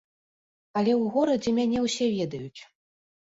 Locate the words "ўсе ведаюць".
1.85-2.61